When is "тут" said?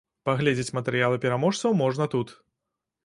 2.15-2.33